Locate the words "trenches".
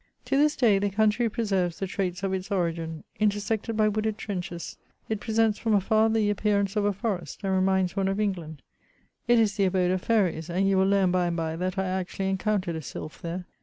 4.17-4.77